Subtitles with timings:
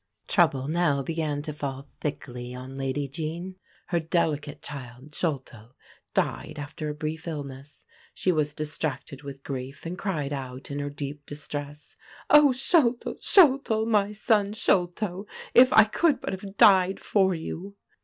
[0.27, 3.55] Trouble now began to fall thickly on Lady Jean.
[3.89, 5.75] Her delicate child, Sholto,
[6.15, 7.85] died after a brief illness.
[8.15, 11.95] She was distracted with grief, and cried out in her deep distress:
[12.31, 13.17] "O Sholto!
[13.21, 13.85] Sholto!
[13.85, 15.27] my son Sholto!
[15.53, 17.75] if I could but have died for you!"